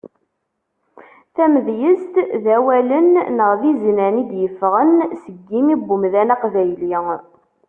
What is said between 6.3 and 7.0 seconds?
aqbayli.